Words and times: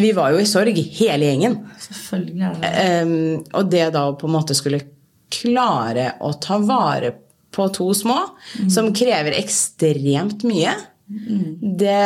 vi 0.00 0.12
var 0.16 0.32
jo 0.34 0.38
i 0.42 0.46
sorg, 0.48 0.76
hele 0.98 1.28
gjengen. 1.28 1.56
Selvfølgelig 1.82 2.44
er 2.48 2.54
det. 2.62 2.70
Ehm, 2.84 3.14
og 3.54 3.70
det 3.72 3.86
da 3.94 4.06
å 4.10 4.16
på 4.20 4.28
en 4.28 4.34
måte 4.36 4.54
skulle 4.56 4.80
klare 5.32 6.14
å 6.24 6.32
ta 6.40 6.56
vare 6.64 7.12
på 7.52 7.66
to 7.74 7.90
små, 7.96 8.16
som 8.70 8.92
krever 8.96 9.34
ekstremt 9.38 10.44
mye, 10.48 10.74
det 11.08 11.98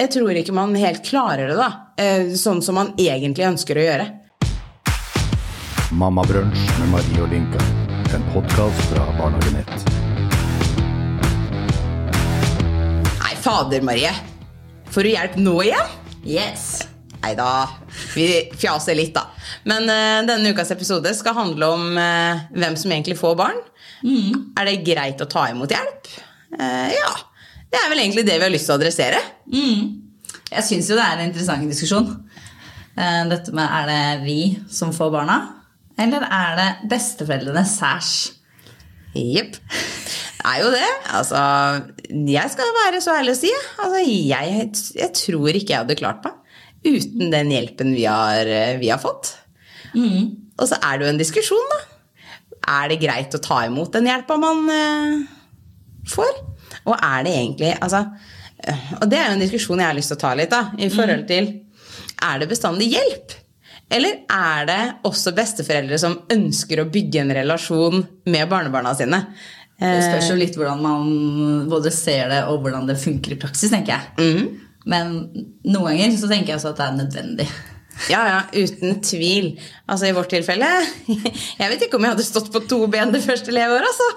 Jeg 0.00 0.10
tror 0.14 0.36
ikke 0.36 0.52
man 0.56 0.74
helt 0.76 1.02
klarer 1.04 1.48
det, 1.50 1.56
da. 1.58 1.70
eh, 2.00 2.30
Sånn 2.36 2.62
som 2.64 2.74
man 2.78 2.92
egentlig 2.96 3.44
ønsker 3.48 3.76
å 3.80 3.84
gjøre. 3.84 4.06
Mammabrunsj 5.92 6.62
med 6.78 6.92
Marie 6.94 7.20
og 7.24 7.32
Linka. 7.32 7.60
En 8.14 8.22
podkast 8.32 8.80
fra 8.92 9.04
Barnehagenett. 9.18 9.88
Nei, 13.20 13.34
fader, 13.42 13.82
Marie. 13.82 14.12
Får 14.90 15.06
du 15.06 15.10
hjelp 15.12 15.36
nå 15.38 15.52
igjen? 15.62 15.90
Yes! 16.26 16.64
Nei 17.20 17.34
da, 17.36 17.68
vi 18.16 18.24
fjaser 18.58 18.96
litt, 18.96 19.12
da. 19.14 19.28
Men 19.68 19.84
uh, 19.86 20.22
denne 20.26 20.50
ukas 20.50 20.72
episode 20.74 21.12
skal 21.14 21.36
handle 21.36 21.68
om 21.76 21.84
uh, 21.94 22.40
hvem 22.56 22.74
som 22.80 22.90
egentlig 22.90 23.18
får 23.20 23.36
barn. 23.38 23.60
Er 24.02 24.66
det 24.66 24.80
greit 24.86 25.20
å 25.22 25.28
ta 25.30 25.44
imot 25.52 25.70
hjelp? 25.70 26.10
Uh, 26.56 26.88
ja. 26.90 27.12
Det 27.70 27.78
er 27.78 27.92
vel 27.92 28.02
egentlig 28.02 28.24
det 28.26 28.40
vi 28.40 28.46
har 28.48 28.50
lyst 28.50 28.66
til 28.66 28.74
å 28.74 28.80
adressere. 28.80 29.20
Jeg 30.50 30.66
syns 30.66 30.90
jo 30.90 30.98
det 30.98 31.04
er 31.06 31.20
en 31.20 31.28
interessant 31.28 31.70
diskusjon. 31.70 32.08
Dette 33.30 33.54
med 33.54 33.62
er 33.62 33.86
det 33.86 34.24
vi 34.24 34.40
som 34.66 34.90
får 34.92 35.12
barna, 35.14 35.36
eller 36.02 36.26
er 36.26 36.58
det 36.58 36.68
besteforeldrene 36.90 37.62
særs? 37.70 38.16
Jepp. 39.14 39.54
Det 40.40 40.48
er 40.48 40.60
jo 40.62 40.70
det. 40.72 40.90
Altså, 41.12 41.40
jeg 42.32 42.52
skal 42.54 42.70
være 42.78 43.00
så 43.04 43.12
ærlig 43.18 43.34
å 43.36 43.40
si. 43.42 43.50
Altså, 43.76 43.98
jeg, 44.08 44.70
jeg 44.96 45.10
tror 45.18 45.50
ikke 45.52 45.74
jeg 45.74 45.82
hadde 45.82 45.98
klart 46.00 46.24
meg 46.24 46.36
uten 46.80 47.28
den 47.28 47.50
hjelpen 47.52 47.90
vi 47.92 48.06
har, 48.08 48.48
vi 48.80 48.88
har 48.88 49.00
fått. 49.02 49.34
Og 50.56 50.68
så 50.68 50.78
er 50.80 50.96
det 50.96 51.04
jo 51.04 51.12
en 51.12 51.20
diskusjon, 51.20 51.74
da. 51.74 51.80
Er 52.80 52.88
det 52.92 53.00
greit 53.02 53.36
å 53.36 53.42
ta 53.42 53.62
imot 53.66 53.92
den 53.96 54.08
hjelpa 54.08 54.36
man 54.40 54.64
eh, 54.72 55.20
får? 56.08 56.32
Og 56.86 56.94
er 56.94 57.26
det 57.26 57.32
egentlig 57.34 57.70
altså, 57.82 58.04
eh, 58.62 58.82
Og 59.00 59.08
det 59.10 59.18
er 59.18 59.30
jo 59.30 59.36
en 59.38 59.44
diskusjon 59.44 59.80
jeg 59.80 59.88
har 59.90 59.96
lyst 59.96 60.12
til 60.12 60.18
å 60.20 60.22
ta 60.22 60.32
litt, 60.38 60.52
da. 60.52 60.70
I 60.78 60.90
forhold 60.92 61.24
til 61.28 61.48
Er 62.20 62.40
det 62.40 62.50
bestandig 62.50 62.90
hjelp? 62.94 63.36
Eller 63.90 64.20
er 64.30 64.68
det 64.68 64.82
også 65.08 65.32
besteforeldre 65.34 65.98
som 65.98 66.20
ønsker 66.30 66.82
å 66.82 66.90
bygge 66.92 67.24
en 67.24 67.34
relasjon 67.34 68.04
med 68.30 68.52
barnebarna 68.52 68.92
sine? 68.94 69.24
Det 69.80 70.00
spørs 70.04 70.28
jo 70.28 70.36
litt 70.36 70.56
hvordan 70.60 70.80
man 70.84 71.12
både 71.70 71.90
ser 71.94 72.28
det 72.28 72.42
og 72.50 72.60
hvordan 72.64 72.88
det 72.90 72.98
funker 73.00 73.32
i 73.32 73.38
praksis, 73.40 73.72
tenker 73.72 73.96
jeg. 73.96 74.48
Men 74.90 75.14
noen 75.64 75.86
ganger 75.94 76.16
så 76.20 76.28
tenker 76.28 76.52
jeg 76.52 76.60
også 76.60 76.74
at 76.74 76.80
det 76.80 76.86
er 76.86 76.98
nødvendig. 76.98 77.46
Ja, 78.08 78.20
ja, 78.28 78.40
uten 78.56 79.00
tvil. 79.04 79.50
Altså 79.90 80.08
i 80.08 80.14
vårt 80.16 80.30
tilfelle 80.32 80.68
Jeg 81.60 81.68
vet 81.68 81.82
ikke 81.84 81.98
om 81.98 82.06
jeg 82.06 82.14
hadde 82.14 82.24
stått 82.24 82.48
på 82.52 82.62
to 82.70 82.78
ben 82.92 83.12
det 83.12 83.20
første 83.24 83.52
leveåret, 83.52 83.88
altså. 83.90 84.10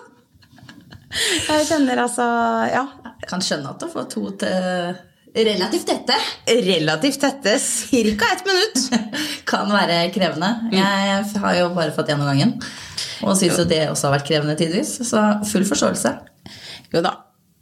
Jeg 1.49 1.65
kjenner 1.69 2.03
altså 2.05 2.27
Ja. 2.71 2.85
Jeg 3.23 3.29
kan 3.31 3.43
skjønne 3.43 3.71
at 3.71 3.83
å 3.85 3.91
få 3.91 4.03
to 4.11 4.29
til 4.41 4.95
relativt 5.35 5.87
tette 5.89 6.15
Relativt 6.45 7.19
tette, 7.21 7.55
ca. 8.19 8.29
ett 8.35 8.45
minutt. 8.45 9.03
kan 9.49 9.71
være 9.73 10.11
krevende. 10.13 10.49
Jeg 10.73 11.23
har 11.41 11.55
jo 11.57 11.69
bare 11.75 11.93
fått 11.95 12.11
gjennom 12.11 12.29
gangen. 12.29 12.55
Og 13.23 13.37
syns 13.39 13.57
jo 13.59 13.65
det 13.69 13.85
også 13.89 14.09
har 14.09 14.17
vært 14.19 14.27
krevende 14.29 14.55
tidvis. 14.59 14.97
Så 15.07 15.21
full 15.49 15.65
forståelse. 15.67 16.13
Jo 16.93 17.01
da. 17.05 17.15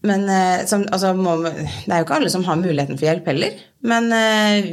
Men 0.03 0.25
eh, 0.33 0.63
som, 0.65 0.83
altså, 0.89 1.11
må, 1.13 1.35
det 1.45 1.91
er 1.93 2.01
jo 2.01 2.05
ikke 2.07 2.15
alle 2.17 2.31
som 2.33 2.43
har 2.47 2.57
muligheten 2.57 2.97
for 2.97 3.05
hjelp 3.05 3.27
heller. 3.29 3.59
Men 3.85 4.07
eh, 4.17 4.71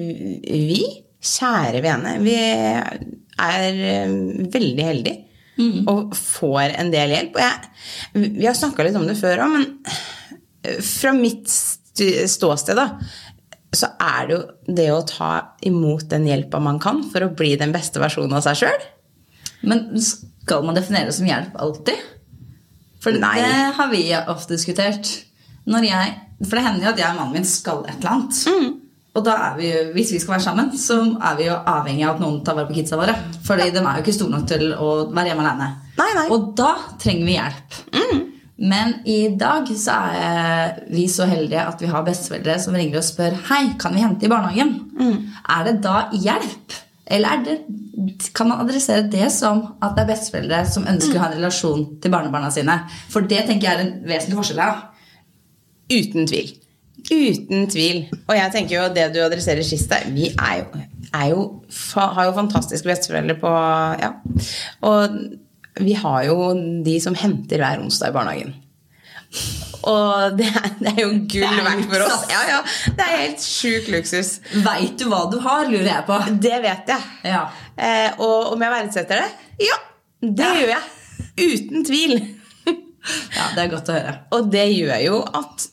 vi, 0.48 0.80
kjære 1.20 1.82
vene, 1.84 2.14
vi 2.24 2.36
er 2.38 3.82
eh, 3.92 4.14
veldig 4.54 4.86
heldige 4.90 5.24
og 5.90 6.12
får 6.14 6.76
en 6.78 6.92
del 6.94 7.10
hjelp. 7.10 7.36
Jeg, 7.42 7.70
vi 8.38 8.46
har 8.46 8.54
snakka 8.54 8.84
litt 8.86 8.94
om 8.96 9.08
det 9.08 9.16
før 9.18 9.40
òg, 9.42 9.56
men 9.56 10.82
fra 10.86 11.10
mitt 11.16 11.48
st- 11.50 11.77
ståsted, 12.30 12.78
da, 12.78 12.88
så 13.74 13.90
er 14.00 14.28
det 14.28 14.36
jo 14.36 14.74
det 14.78 14.86
å 14.94 15.02
ta 15.06 15.32
imot 15.66 16.08
den 16.10 16.26
hjelpa 16.28 16.60
man 16.62 16.80
kan 16.80 17.02
for 17.12 17.26
å 17.26 17.32
bli 17.36 17.54
den 17.60 17.74
beste 17.74 18.00
versjonen 18.00 18.38
av 18.38 18.44
seg 18.46 18.62
sjøl. 18.62 18.86
Men 19.68 19.88
skal 20.00 20.64
man 20.64 20.78
definere 20.78 21.10
det 21.10 21.16
som 21.18 21.28
hjelp 21.28 21.56
alltid? 21.60 22.06
For 23.02 23.14
Nei. 23.14 23.36
det 23.42 23.58
har 23.76 23.90
vi 23.92 24.02
ofte 24.16 24.56
diskutert. 24.56 25.10
Når 25.68 25.84
jeg, 25.84 26.14
for 26.46 26.56
det 26.56 26.64
hender 26.64 26.86
jo 26.86 26.92
at 26.94 27.02
jeg 27.02 27.12
og 27.12 27.18
mannen 27.20 27.38
min 27.38 27.48
skal 27.48 27.84
et 27.84 27.98
eller 27.98 28.14
annet. 28.14 28.40
Mm. 28.48 28.70
Og 29.18 29.24
da 29.26 29.34
er 29.48 29.58
vi 29.58 29.68
jo, 29.68 29.82
hvis 29.96 30.14
vi 30.14 30.20
skal 30.22 30.36
være 30.36 30.46
sammen, 30.46 30.72
så 30.78 30.98
er 31.16 31.36
vi 31.38 31.48
jo 31.48 31.58
avhengig 31.58 32.06
av 32.06 32.16
at 32.16 32.22
noen 32.22 32.40
tar 32.46 32.56
vare 32.56 32.70
på 32.70 32.78
kidsa 32.78 32.98
våre. 33.00 33.14
Fordi 33.44 33.68
de 33.74 33.82
er 33.82 33.98
jo 33.98 34.04
ikke 34.04 34.16
store 34.16 34.34
nok 34.36 34.48
til 34.48 34.64
å 34.72 34.88
være 35.10 35.32
hjemme 35.32 35.44
alene. 35.44 35.70
Nei, 35.98 36.08
nei. 36.16 36.26
Og 36.34 36.52
da 36.58 36.72
trenger 37.02 37.28
vi 37.28 37.36
hjelp. 37.36 37.78
Men 38.58 38.96
i 39.06 39.36
dag 39.38 39.68
så 39.78 39.94
er 40.18 40.80
vi 40.90 41.04
så 41.10 41.28
heldige 41.30 41.62
at 41.62 41.82
vi 41.82 41.90
har 41.92 42.02
besteforeldre 42.06 42.56
som 42.58 42.74
ringer 42.74 42.98
og 42.98 43.06
spør 43.06 43.36
Hei, 43.52 43.62
kan 43.78 43.94
vi 43.94 44.02
hente 44.02 44.26
i 44.26 44.30
barnehagen. 44.32 44.72
Er 45.46 45.64
det 45.68 45.76
da 45.84 46.08
hjelp? 46.12 46.74
Eller 47.08 47.38
er 47.38 47.44
det, 47.46 47.56
kan 48.36 48.50
man 48.50 48.60
adressere 48.64 49.06
det 49.08 49.30
som 49.32 49.62
at 49.80 49.94
det 49.96 50.04
er 50.04 50.10
besteforeldre 50.10 50.64
som 50.68 50.88
ønsker 50.90 51.16
å 51.16 51.22
ha 51.22 51.30
en 51.30 51.38
relasjon 51.38 51.86
til 52.02 52.12
barnebarna 52.12 52.50
sine? 52.52 52.80
For 53.12 53.24
det 53.30 53.46
tenker 53.46 53.68
jeg 53.68 53.78
er 53.78 53.84
en 53.86 53.94
vesentlig 54.10 54.40
forskjell 54.42 54.64
her. 54.64 54.82
Uten 55.94 56.28
tvil. 56.28 56.52
Uten 57.08 57.68
tvil. 57.70 58.04
Og 58.26 58.36
jeg 58.36 58.52
tenker 58.52 58.76
jo 58.76 58.86
det 58.92 59.08
du 59.14 59.22
adresserer 59.22 59.64
sist 59.64 59.88
der, 59.92 60.10
vi 60.12 60.32
er 60.34 60.64
jo, 60.64 60.86
er 61.14 61.28
jo, 61.30 61.44
har 61.94 62.26
jo 62.26 62.38
fantastiske 62.42 62.90
besteforeldre 62.90 63.38
på 63.40 63.54
Ja. 64.02 64.16
Og 64.82 65.22
vi 65.80 65.94
har 65.98 66.24
jo 66.28 66.52
de 66.84 66.96
som 67.02 67.16
henter 67.18 67.62
hver 67.62 67.82
onsdag 67.82 68.12
i 68.12 68.16
barnehagen. 68.16 68.56
Og 69.88 70.38
det 70.38 70.48
er, 70.48 70.68
det 70.80 70.92
er 70.94 71.00
jo 71.04 71.10
gull 71.30 71.46
er 71.46 71.64
verdt 71.66 71.86
for 71.90 72.04
oss. 72.06 72.24
Ja, 72.32 72.40
ja, 72.48 72.58
det 72.96 73.04
er 73.04 73.20
helt 73.22 73.44
sjuk 73.44 73.90
luksus. 73.92 74.32
Veit 74.64 74.98
du 75.00 75.06
hva 75.10 75.24
du 75.30 75.38
har, 75.44 75.68
lurer 75.70 75.90
jeg 75.90 76.06
på. 76.08 76.18
Det 76.42 76.58
vet 76.64 76.92
jeg. 76.94 77.12
Ja. 77.28 77.44
Eh, 77.76 78.18
og 78.18 78.54
om 78.54 78.64
jeg 78.64 78.74
verdsetter 78.74 79.22
det? 79.22 79.28
Ja, 79.68 79.78
det 80.24 80.50
gjør 80.60 80.74
jeg. 80.74 80.84
Uten 81.38 81.86
tvil. 81.86 82.16
ja, 82.66 83.48
det 83.54 83.64
er 83.64 83.72
godt 83.72 83.92
å 83.92 83.96
høre. 83.98 84.14
Og 84.36 84.52
det 84.52 84.66
gjør 84.72 85.04
jo 85.04 85.22
at 85.40 85.68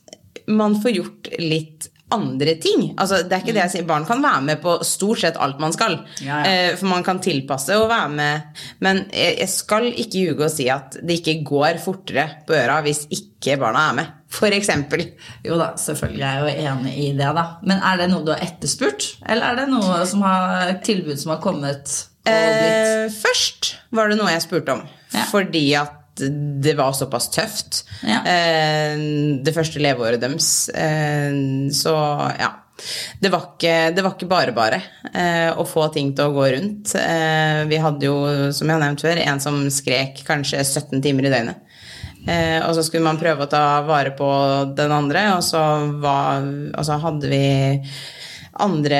man 0.52 0.78
får 0.82 0.98
gjort 1.00 1.32
litt 1.42 1.90
andre 2.14 2.54
ting. 2.62 2.92
Altså, 3.02 3.24
det 3.26 3.34
er 3.34 3.42
ikke 3.42 3.54
det 3.56 3.62
jeg 3.64 3.72
sier. 3.74 3.86
Barn 3.90 4.06
kan 4.06 4.22
være 4.24 4.42
med 4.46 4.60
på 4.62 4.76
stort 4.86 5.24
sett 5.24 5.40
alt 5.42 5.60
man 5.60 5.74
skal. 5.74 5.98
Ja, 6.22 6.42
ja. 6.46 6.52
Eh, 6.70 6.76
For 6.78 6.90
man 6.92 7.04
kan 7.04 7.20
tilpasse 7.24 7.78
og 7.80 7.90
være 7.90 8.12
med. 8.14 8.62
Men 8.86 9.06
jeg 9.12 9.40
jeg 9.40 9.50
skal 9.50 9.88
ikke 9.92 10.22
ljuge 10.22 10.46
og 10.46 10.54
si 10.54 10.70
at 10.70 11.00
det 11.02 11.20
ikke 11.20 11.40
går 11.48 11.82
fortere 11.84 12.28
på 12.48 12.54
øra 12.56 12.82
hvis 12.86 13.06
ikke 13.10 13.58
barna 13.62 13.90
er 13.90 13.98
med. 14.02 14.14
For 14.36 14.54
eksempel. 14.54 15.08
Jo 15.46 15.58
da, 15.58 15.72
selvfølgelig 15.80 16.26
er 16.26 16.34
jeg 16.34 16.42
jo 16.44 16.72
enig 16.72 16.98
i 16.98 17.12
det, 17.18 17.30
da. 17.38 17.46
Men 17.64 17.82
er 17.82 17.98
det 18.02 18.10
noe 18.12 18.26
du 18.26 18.34
har 18.36 18.44
etterspurt? 18.44 19.16
Eller 19.26 19.52
er 19.52 19.62
det 19.64 19.70
noe 19.74 20.02
som 20.10 20.22
har, 20.26 20.74
tilbud 20.86 21.18
som 21.22 21.36
har 21.36 21.42
kommet 21.44 22.04
Eh, 22.26 23.06
først 23.14 23.76
var 23.94 24.10
det 24.10 24.18
noe 24.18 24.32
jeg 24.34 24.42
spurte 24.42 24.74
om. 24.74 24.80
Ja. 25.14 25.28
Fordi 25.30 25.66
at 25.78 25.92
det 26.16 26.76
var 26.78 26.94
såpass 26.96 27.30
tøft. 27.34 27.84
Ja. 28.08 28.22
Eh, 28.24 28.96
det 29.44 29.56
første 29.56 29.82
leveåret 29.84 30.22
deres. 30.24 30.70
Eh, 30.70 31.34
så 31.76 31.96
ja. 32.40 32.54
Det 33.20 33.30
var 33.32 33.54
ikke, 33.54 33.76
det 33.96 34.04
var 34.04 34.18
ikke 34.18 34.28
bare 34.28 34.52
bare 34.52 34.82
eh, 35.16 35.48
å 35.56 35.64
få 35.64 35.86
ting 35.96 36.10
til 36.16 36.28
å 36.28 36.36
gå 36.36 36.50
rundt. 36.58 36.92
Eh, 37.00 37.62
vi 37.70 37.80
hadde 37.80 38.10
jo, 38.10 38.18
som 38.52 38.68
jeg 38.68 38.76
har 38.76 38.84
nevnt 38.84 39.04
før, 39.06 39.22
en 39.24 39.40
som 39.44 39.62
skrek 39.72 40.20
kanskje 40.28 40.60
17 40.60 41.00
timer 41.06 41.30
i 41.30 41.32
døgnet. 41.32 41.62
Eh, 42.28 42.60
og 42.66 42.74
så 42.76 42.84
skulle 42.84 43.06
man 43.06 43.20
prøve 43.22 43.46
å 43.46 43.50
ta 43.50 43.64
vare 43.86 44.12
på 44.18 44.28
den 44.76 44.92
andre, 44.92 45.28
og 45.38 45.44
så, 45.46 45.62
var, 46.02 46.44
og 46.74 46.88
så 46.88 47.00
hadde 47.04 47.32
vi 47.32 47.44
andre 48.64 49.00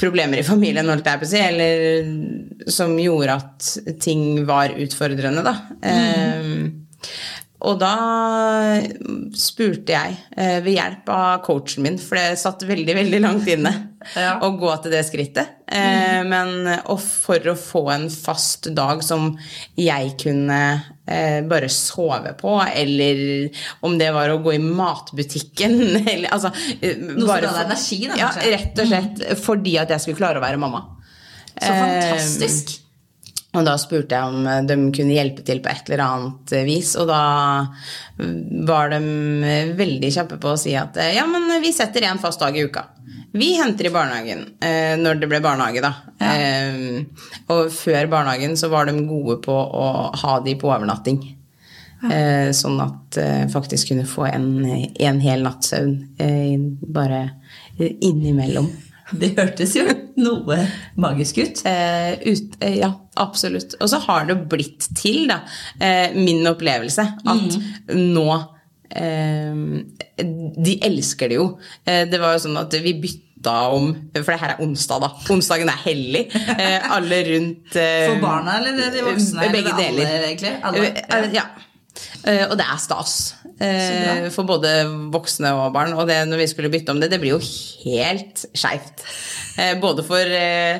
problemer 0.00 0.40
i 0.40 0.46
familien, 0.46 0.88
holdt 0.90 1.06
jeg 1.06 1.20
på 1.20 1.26
å 1.28 1.30
si, 1.30 1.42
eller 1.42 2.70
som 2.70 2.96
gjorde 2.98 3.36
at 3.38 3.68
ting 4.02 4.42
var 4.48 4.74
utfordrende, 4.74 5.44
da. 5.46 5.54
Eh, 5.86 6.56
og 7.68 7.78
da 7.80 7.94
spurte 9.34 9.94
jeg 9.94 10.18
eh, 10.36 10.58
ved 10.62 10.74
hjelp 10.76 11.10
av 11.10 11.40
coachen 11.46 11.86
min, 11.86 11.98
for 12.02 12.18
det 12.18 12.38
satt 12.38 12.66
veldig 12.66 12.98
veldig 12.98 13.22
langt 13.24 13.48
inne 13.50 13.72
Ja. 14.14 14.38
å 14.44 14.50
gå 14.58 14.70
til 14.82 14.94
det 14.94 15.02
skrittet. 15.08 15.54
Eh, 15.68 16.20
Men 16.28 16.68
og 16.88 17.00
for 17.02 17.50
å 17.50 17.56
få 17.58 17.84
en 17.92 18.06
fast 18.12 18.70
dag 18.76 19.02
som 19.04 19.30
jeg 19.78 20.14
kunne 20.22 20.60
eh, 21.04 21.40
bare 21.48 21.70
sove 21.72 22.34
på, 22.38 22.56
eller 22.62 23.48
om 23.86 23.98
det 24.00 24.10
var 24.14 24.32
å 24.32 24.40
gå 24.44 24.56
i 24.56 24.62
matbutikken 24.62 25.78
eller, 26.02 26.28
altså, 26.34 26.52
Noe 26.82 27.14
Noe 27.18 27.20
som 27.20 27.32
ga 27.32 27.40
deg 27.44 27.62
energi, 27.66 28.02
da, 28.08 28.20
Ja, 28.22 28.34
rett 28.56 28.84
og 28.84 28.92
slett 28.92 29.24
fordi 29.44 29.78
at 29.82 29.94
jeg 29.94 30.06
skulle 30.06 30.22
klare 30.22 30.40
å 30.40 30.44
være 30.46 30.60
mamma. 30.60 30.84
Så 31.58 31.72
fantastisk. 31.72 32.76
Og 33.56 33.64
da 33.64 33.72
spurte 33.80 34.14
jeg 34.14 34.28
om 34.28 34.66
de 34.68 34.74
kunne 34.94 35.14
hjelpe 35.16 35.42
til 35.42 35.62
på 35.64 35.70
et 35.72 35.88
eller 35.88 36.02
annet 36.04 36.52
vis, 36.68 36.92
og 37.00 37.08
da 37.08 37.22
var 38.68 38.92
de 38.92 39.00
veldig 39.78 40.10
kjappe 40.14 40.36
på 40.38 40.52
å 40.52 40.60
si 40.60 40.74
at 40.78 41.00
ja, 41.16 41.24
men 41.26 41.48
vi 41.64 41.72
setter 41.74 42.04
en 42.06 42.20
fast 42.22 42.44
dag 42.44 42.54
i 42.54 42.66
uka. 42.68 42.84
Vi 43.32 43.52
henter 43.58 43.86
i 43.86 43.92
barnehagen 43.92 44.44
eh, 44.64 44.94
når 45.00 45.20
det 45.20 45.28
ble 45.30 45.40
barnehage, 45.44 45.82
da. 45.84 45.92
Eh, 46.24 47.02
og 47.52 47.68
før 47.74 48.08
barnehagen 48.10 48.56
så 48.56 48.70
var 48.72 48.88
de 48.88 48.96
gode 49.08 49.40
på 49.44 49.52
å 49.52 49.88
ha 50.16 50.38
de 50.44 50.56
på 50.58 50.70
overnatting. 50.70 51.20
Eh, 52.08 52.50
sånn 52.54 52.78
at 52.80 53.18
eh, 53.18 53.44
faktisk 53.50 53.90
kunne 53.90 54.06
få 54.08 54.28
en, 54.30 54.50
en 54.64 55.20
hel 55.20 55.42
natts 55.42 55.72
søvn 55.74 55.96
eh, 56.22 56.54
bare 56.94 57.24
innimellom. 57.78 58.70
Det 59.20 59.32
hørtes 59.38 59.72
jo 59.76 59.86
noe 60.20 60.58
magisk 61.00 61.40
ut. 61.40 61.62
Eh, 61.68 62.12
ut, 62.28 62.58
eh, 62.60 62.78
ja, 62.82 62.92
absolutt. 63.16 63.76
Og 63.80 63.90
så 63.90 64.00
har 64.04 64.28
det 64.28 64.36
blitt 64.50 64.90
til, 64.98 65.26
da, 65.30 65.40
eh, 65.80 66.14
min 66.16 66.46
opplevelse, 66.48 67.06
at 67.24 67.58
nå 67.96 68.28
eh, 68.36 68.46
De 68.88 70.74
elsker 70.88 71.28
det 71.32 71.36
jo. 71.38 71.48
Eh, 71.86 72.04
det 72.10 72.20
var 72.22 72.36
jo 72.36 72.44
sånn 72.46 72.58
at 72.60 72.72
vi 72.82 72.94
bytta 73.02 73.56
om 73.76 73.90
For 74.16 74.32
det 74.34 74.40
her 74.42 74.54
er 74.56 74.62
onsdag, 74.64 75.00
da. 75.04 75.10
Onsdagen 75.34 75.68
er 75.70 75.82
hellig. 75.84 76.24
Eh, 76.34 76.90
alle 76.90 77.20
rundt 77.28 77.76
eh, 77.78 78.08
For 78.08 78.20
barna 78.24 78.56
eller 78.58 78.90
de 78.94 79.04
voksne? 79.06 79.44
eller 79.44 79.54
Begge 79.58 79.74
alle, 79.74 79.86
deler. 79.86 80.26
egentlig? 80.30 80.54
Alle? 80.62 80.92
ja. 81.12 81.30
Ja. 81.38 81.46
Eh, 82.24 82.44
Og 82.50 82.56
det 82.58 82.64
er 82.66 82.78
stas. 82.82 83.14
Eh. 83.64 84.28
For 84.34 84.46
både 84.48 84.70
voksne 85.14 85.50
og 85.58 85.72
barn. 85.74 85.94
Og 85.98 86.06
det 86.10 86.20
når 86.28 86.42
vi 86.44 86.48
skulle 86.50 86.70
bytte 86.72 86.94
om 86.94 87.00
det, 87.02 87.10
det 87.12 87.20
blir 87.22 87.36
jo 87.36 87.40
helt 87.84 88.44
skeivt. 88.56 89.04
Eh, 89.58 89.74
Både 89.82 90.04
for 90.06 90.22
eh, 90.22 90.78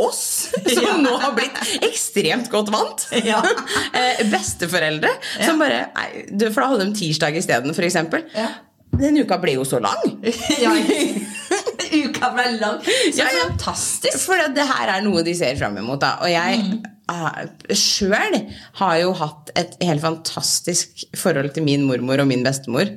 oss, 0.00 0.48
som 0.74 1.02
nå 1.04 1.12
har 1.20 1.34
blitt 1.36 1.58
ekstremt 1.84 2.48
godt 2.52 2.72
vant. 2.74 3.08
Ja. 3.28 3.42
Eh, 3.98 4.20
Besteforeldre 4.30 5.10
som 5.42 5.58
bare 5.60 5.88
nei, 5.96 6.24
du, 6.30 6.44
For 6.52 6.62
da 6.62 6.68
hadde 6.72 6.86
de 6.88 6.96
tirsdag 6.98 7.36
isteden, 7.40 7.72
f.eks. 7.74 7.96
Ja. 8.36 8.48
Den 8.98 9.18
uka 9.20 9.36
ble 9.42 9.56
jo 9.58 9.64
så 9.68 9.80
lang. 9.82 10.00
ja, 10.60 10.72
Uka 11.88 12.30
ble 12.34 12.46
lang. 12.60 12.78
Så 12.84 13.18
Ja, 13.20 13.26
ja. 13.32 13.48
fantastisk. 13.48 14.20
For 14.26 14.40
det 14.54 14.64
her 14.68 14.94
er 14.96 15.04
noe 15.04 15.22
de 15.26 15.34
ser 15.36 15.58
fram 15.60 15.76
imot. 15.80 16.00
Da. 16.02 16.14
Og 16.24 16.30
jeg 16.32 16.62
mm. 16.64 16.78
Sjøl 17.08 18.36
har 18.80 18.96
jo 19.00 19.14
hatt 19.16 19.52
et 19.58 19.78
helt 19.84 20.04
fantastisk 20.04 21.06
forhold 21.16 21.54
til 21.54 21.64
min 21.66 21.86
mormor 21.88 22.20
og 22.22 22.28
min 22.30 22.44
bestemor. 22.46 22.90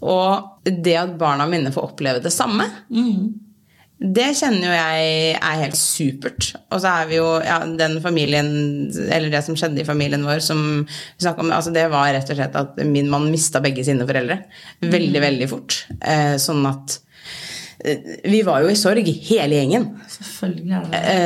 Og 0.00 0.64
det 0.68 0.96
at 1.00 1.18
barna 1.20 1.48
mine 1.50 1.72
får 1.74 1.90
oppleve 1.92 2.24
det 2.24 2.32
samme, 2.34 2.66
det 3.98 4.28
kjenner 4.38 4.68
jo 4.68 4.74
jeg 4.76 5.32
er 5.34 5.60
helt 5.64 5.78
supert. 5.78 6.52
Og 6.70 6.82
så 6.82 6.92
er 7.00 7.08
vi 7.10 7.16
jo 7.18 7.26
ja, 7.42 7.58
den 7.66 7.98
familien, 8.02 8.50
eller 9.08 9.32
det 9.32 9.42
som 9.46 9.58
skjedde 9.58 9.82
i 9.82 9.88
familien 9.88 10.22
vår, 10.26 10.38
som 10.44 10.60
vi 10.84 11.24
snakket 11.24 11.42
om, 11.42 11.50
altså 11.56 11.74
det 11.74 11.88
var 11.90 12.12
rett 12.14 12.30
og 12.30 12.38
slett 12.38 12.58
at 12.60 12.78
min 12.86 13.10
mann 13.10 13.26
mista 13.32 13.62
begge 13.64 13.82
sine 13.86 14.06
foreldre. 14.06 14.38
Veldig, 14.86 15.22
veldig 15.26 15.50
fort. 15.50 15.80
Eh, 15.98 16.36
sånn 16.38 16.62
at 16.70 17.00
eh, 17.82 18.22
vi 18.30 18.44
var 18.46 18.62
jo 18.62 18.70
i 18.70 18.78
sorg, 18.78 19.10
hele 19.32 19.58
gjengen. 19.58 19.90
Selvfølgelig. 20.14 20.84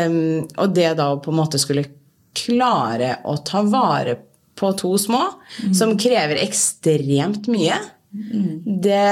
Um, 0.09 0.17
og 0.57 0.73
det 0.73 0.95
da 0.97 1.13
å 1.13 1.21
på 1.21 1.35
en 1.35 1.43
måte 1.43 1.61
skulle 1.61 1.85
klare 2.35 3.19
å 3.29 3.37
ta 3.45 3.63
vare 3.63 4.17
på 4.59 4.73
to 4.79 4.95
små, 5.01 5.21
som 5.75 5.97
krever 5.99 6.39
ekstremt 6.43 7.49
mye, 7.53 7.79
det 8.13 9.03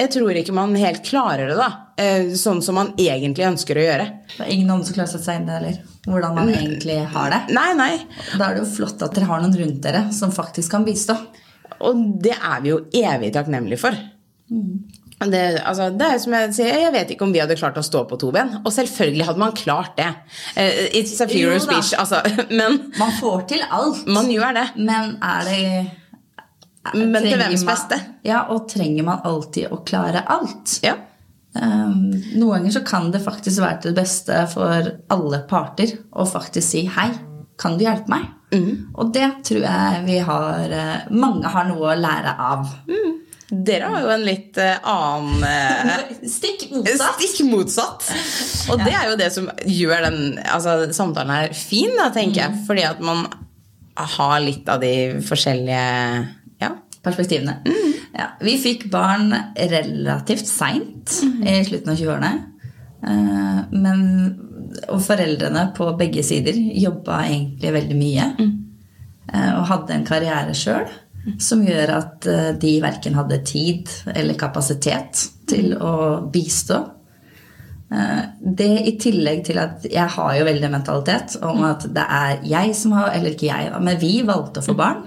Jeg 0.00 0.10
tror 0.14 0.36
ikke 0.38 0.54
man 0.56 0.74
helt 0.78 1.02
klarer 1.04 1.48
det, 1.50 1.56
da. 1.58 1.68
eh, 2.00 2.30
Sånn 2.38 2.62
som 2.64 2.76
man 2.78 2.92
egentlig 2.96 3.44
ønsker 3.44 3.76
å 3.76 3.82
gjøre. 3.84 4.06
Det 4.36 4.44
er 4.46 4.52
ingen 4.54 4.70
andre 4.70 4.86
som 4.86 4.94
klarer 4.96 5.10
å 5.10 5.12
sette 5.12 5.26
seg 5.26 5.40
inn 5.40 5.48
i 5.48 5.50
det 5.50 5.56
heller. 5.58 5.80
Hvordan 6.06 6.34
man 6.38 6.48
egentlig 6.54 6.96
har 7.12 7.30
det. 7.34 7.40
Nei, 7.56 7.66
nei. 7.76 7.90
Da 8.38 8.46
er 8.46 8.54
det 8.56 8.62
jo 8.62 8.70
flott 8.78 9.02
at 9.04 9.16
dere 9.16 9.28
har 9.28 9.42
noen 9.42 9.56
rundt 9.58 9.82
dere 9.84 10.06
som 10.16 10.32
faktisk 10.32 10.70
kan 10.72 10.86
bistå. 10.86 11.16
Og 11.84 12.00
det 12.22 12.32
er 12.36 12.62
vi 12.64 12.72
jo 12.72 12.78
evig 13.02 13.32
takknemlige 13.34 13.82
for. 13.82 13.98
Det, 15.20 15.60
altså, 15.68 15.90
det 15.92 16.06
er 16.06 16.20
som 16.22 16.32
Jeg 16.32 16.52
sier, 16.56 16.76
jeg 16.86 16.92
vet 16.94 17.10
ikke 17.12 17.26
om 17.26 17.32
vi 17.34 17.42
hadde 17.42 17.56
klart 17.60 17.76
å 17.76 17.84
stå 17.84 18.06
på 18.08 18.16
to 18.20 18.30
ben. 18.32 18.54
Og 18.64 18.72
selvfølgelig 18.72 19.26
hadde 19.28 19.42
man 19.42 19.52
klart 19.56 19.98
det. 19.98 20.08
Uh, 20.56 20.86
It's 20.96 21.20
a 21.20 21.28
fear 21.28 21.52
of 21.56 21.64
speech, 21.66 21.92
altså. 21.98 22.22
Men 22.60 22.78
Man 22.96 23.12
får 23.18 23.44
til 23.52 23.64
alt. 23.68 24.06
man 24.08 24.30
gjør 24.32 24.56
det. 24.56 24.66
Men 24.80 25.18
er 25.20 25.44
det 25.50 25.60
Men 26.96 27.22
til 27.22 27.36
hvems 27.36 27.66
beste? 27.68 28.00
Ja, 28.24 28.46
og 28.48 28.64
trenger 28.72 29.04
man 29.10 29.20
alltid 29.28 29.68
å 29.68 29.82
klare 29.84 30.24
alt? 30.32 30.78
Ja. 30.86 30.96
Um, 31.52 32.12
noen 32.38 32.60
ganger 32.60 32.78
så 32.78 32.84
kan 32.86 33.10
det 33.12 33.20
faktisk 33.24 33.60
være 33.60 33.82
til 33.82 33.92
det 33.92 34.00
beste 34.04 34.44
for 34.52 34.92
alle 35.10 35.40
parter 35.50 35.96
å 36.14 36.24
faktisk 36.24 36.62
si 36.64 36.84
'hei, 36.86 37.10
kan 37.58 37.76
du 37.76 37.84
hjelpe 37.84 38.08
meg?' 38.08 38.28
Og 38.98 39.12
det 39.14 39.28
tror 39.46 39.62
jeg 39.62 40.04
vi 40.06 40.18
har 40.18 40.72
eh, 40.74 41.10
Mange 41.10 41.46
har 41.46 41.68
noe 41.68 41.92
å 41.92 41.98
lære 41.98 42.32
av. 42.38 42.64
Dere 43.50 43.88
har 43.90 44.04
jo 44.04 44.10
en 44.14 44.24
litt 44.26 44.58
eh, 44.62 44.76
annen 44.86 45.42
eh, 45.42 46.02
Stikk 46.36 46.68
motsatt. 46.70 47.18
Stikk 47.18 47.48
motsatt. 47.50 48.10
Og 48.70 48.82
det 48.84 48.92
er 48.94 49.08
jo 49.10 49.16
det 49.18 49.30
som 49.34 49.48
gjør 49.66 50.06
den 50.06 50.20
altså, 50.44 50.76
samtalen 50.94 51.34
her 51.34 51.56
fin, 51.58 51.90
da, 51.98 52.10
tenker 52.14 52.44
jeg. 52.44 52.60
Fordi 52.68 52.84
at 52.86 53.02
man 53.02 53.24
har 54.00 54.36
litt 54.44 54.68
av 54.70 54.80
de 54.84 54.92
forskjellige 55.26 55.82
ja. 56.62 56.70
perspektivene. 57.04 57.58
Ja, 58.14 58.30
vi 58.40 58.54
fikk 58.60 58.86
barn 58.92 59.34
relativt 59.58 60.46
seint 60.48 61.18
i 61.42 61.58
slutten 61.66 61.92
av 61.92 61.98
20-årene. 61.98 62.32
Eh, 63.02 63.60
Men 63.74 64.06
og 64.90 65.00
foreldrene 65.02 65.64
på 65.74 65.88
begge 65.98 66.22
sider 66.22 66.54
jobba 66.54 67.24
egentlig 67.26 67.72
veldig 67.74 67.96
mye. 67.98 68.26
eh, 68.38 69.52
Og 69.58 69.66
hadde 69.66 69.96
en 69.96 70.06
karriere 70.06 70.54
sjøl 70.54 70.86
som 71.38 71.62
gjør 71.66 71.92
at 71.96 72.26
eh, 72.30 72.52
de 72.60 72.72
verken 72.82 73.14
hadde 73.18 73.42
tid 73.46 73.90
eller 74.14 74.38
kapasitet 74.40 75.26
til 75.50 75.74
å 75.76 75.92
bistå. 76.32 76.78
Eh, 77.92 78.22
Det 78.40 78.70
i 78.86 78.94
tillegg 79.02 79.44
til 79.44 79.58
at 79.58 79.84
jeg 79.84 80.08
har 80.16 80.34
jo 80.38 80.44
veldig 80.48 80.70
mentalitet 80.72 81.36
om 81.42 81.62
at 81.68 81.84
det 81.92 82.06
er 82.06 82.40
jeg 82.46 82.74
som 82.78 82.92
har 82.92 83.10
Eller 83.14 83.34
ikke 83.34 83.50
jeg, 83.50 83.72
men 83.82 83.98
vi 84.00 84.22
valgte 84.22 84.60
å 84.62 84.66
få 84.70 84.76
barn. 84.78 85.02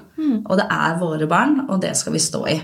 Og 0.46 0.58
det 0.60 0.68
er 0.72 1.00
våre 1.00 1.28
barn, 1.28 1.66
og 1.70 1.82
det 1.82 1.96
skal 1.98 2.14
vi 2.14 2.20
stå 2.20 2.46
i. 2.48 2.60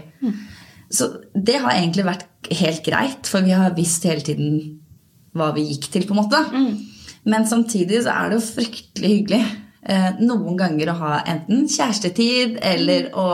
Så 0.91 1.07
det 1.35 1.59
har 1.61 1.71
egentlig 1.73 2.05
vært 2.05 2.27
helt 2.51 2.83
greit, 2.85 3.27
for 3.27 3.41
vi 3.45 3.51
har 3.51 3.75
visst 3.75 4.03
hele 4.05 4.21
tiden 4.21 4.79
hva 5.37 5.51
vi 5.53 5.65
gikk 5.69 5.89
til, 5.93 6.05
på 6.07 6.15
en 6.15 6.21
måte. 6.23 6.39
Men 7.25 7.45
samtidig 7.45 8.03
så 8.05 8.09
er 8.15 8.29
det 8.29 8.39
jo 8.39 8.45
fryktelig 8.55 9.09
hyggelig 9.15 9.41
noen 10.19 10.57
ganger 10.59 10.89
å 10.91 10.97
ha 10.99 11.11
enten 11.23 11.67
kjærestetid 11.71 12.57
eller 12.61 13.09
å 13.15 13.27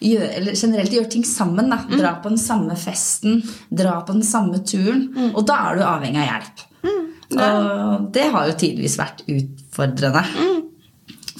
gjøre, 0.00 0.28
eller 0.38 0.54
generelt 0.56 0.94
gjøre 0.94 1.10
ting 1.16 1.24
sammen. 1.26 1.68
Da. 1.72 1.80
Dra 1.90 2.12
på 2.22 2.30
den 2.30 2.38
samme 2.40 2.76
festen, 2.78 3.40
dra 3.68 3.98
på 4.06 4.14
den 4.16 4.24
samme 4.24 4.62
turen. 4.64 5.08
Og 5.34 5.42
da 5.50 5.58
er 5.70 5.80
du 5.80 5.84
avhengig 5.88 6.22
av 6.22 6.30
hjelp. 6.30 6.66
Og 7.30 8.08
det 8.14 8.24
har 8.32 8.48
jo 8.48 8.56
tidvis 8.58 8.96
vært 8.98 9.24
utfordrende. 9.30 10.24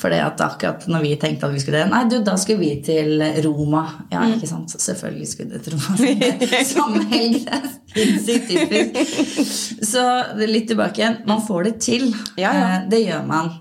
For 0.01 0.09
det 0.09 0.21
at 0.25 0.41
akkurat 0.41 0.87
når 0.89 1.03
vi 1.05 1.09
tenkte 1.21 1.45
at 1.45 1.53
vi 1.53 1.61
skulle 1.61 1.83
det 1.83 1.91
Nei, 1.93 1.99
du, 2.09 2.15
da 2.25 2.33
skulle 2.41 2.63
vi 2.63 2.71
til 2.85 3.21
Roma. 3.45 3.83
Ja, 4.09 4.23
ikke 4.33 4.49
sant? 4.49 4.73
Selvfølgelig 4.81 5.29
skulle 5.29 5.59
det 5.59 5.67
til 5.67 5.75
Roma. 5.77 5.99
Samme 6.71 7.03
helg. 7.11 7.51
Sinnssykt 7.93 8.49
typisk. 8.49 9.83
Så 9.91 10.05
litt 10.41 10.71
tilbake 10.71 11.03
igjen. 11.03 11.19
Man 11.29 11.43
får 11.45 11.69
det 11.69 11.75
til. 11.85 12.07
Ja, 12.41 12.49
ja. 12.55 12.65
Eh, 12.79 12.89
Det 12.95 13.03
gjør 13.03 13.27
man. 13.29 13.53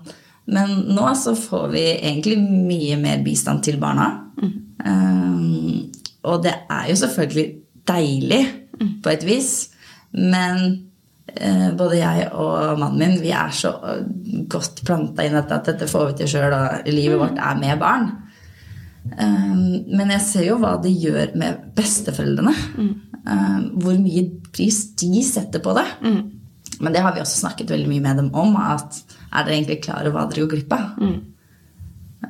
Men 0.50 0.72
nå 0.90 1.06
så 1.14 1.34
får 1.38 1.68
vi 1.74 1.84
egentlig 1.94 2.38
mye 2.42 2.98
mer 3.00 3.24
bistand 3.24 3.62
til 3.66 3.78
barna. 3.82 4.08
Um, 4.80 5.90
og 6.26 6.42
det 6.44 6.54
er 6.70 6.88
jo 6.90 6.96
selvfølgelig 7.00 7.46
deilig 7.88 8.40
på 9.04 9.12
et 9.12 9.26
vis. 9.28 9.52
Men 10.16 10.64
uh, 11.36 11.68
både 11.78 12.00
jeg 12.00 12.30
og 12.32 12.80
mannen 12.80 12.98
min 12.98 13.22
vi 13.22 13.30
er 13.36 13.54
så 13.54 13.76
eh, 13.92 14.02
godt 14.50 14.82
planta 14.86 15.26
inn 15.26 15.38
dette 15.38 15.60
at 15.60 15.70
dette 15.70 15.88
får 15.90 16.10
vi 16.10 16.18
til 16.20 16.32
sjøl, 16.34 16.56
og 16.56 16.90
livet 16.90 17.20
vårt 17.20 17.38
er 17.38 17.60
med 17.60 17.78
barn. 17.80 18.10
Um, 19.14 19.86
men 19.94 20.10
jeg 20.16 20.26
ser 20.26 20.48
jo 20.50 20.58
hva 20.60 20.74
det 20.82 20.92
gjør 20.92 21.36
med 21.38 21.70
besteforeldrene. 21.78 22.56
Um, 23.20 23.70
hvor 23.84 23.96
mye 24.02 24.26
pris 24.50 24.82
de 24.98 25.22
setter 25.22 25.62
på 25.62 25.78
det. 25.78 25.86
Men 26.80 26.94
det 26.94 27.02
har 27.04 27.14
vi 27.14 27.22
også 27.22 27.44
snakket 27.44 27.70
veldig 27.70 27.90
mye 27.90 28.02
med 28.08 28.22
dem 28.24 28.34
om. 28.34 28.56
at 28.56 28.98
Er 29.30 29.44
dere 29.46 29.56
egentlig 29.58 29.80
klar 29.84 30.06
over 30.06 30.18
hva 30.18 30.28
dere 30.30 30.44
går 30.44 30.54
glipp 30.56 30.74
av? 30.76 31.02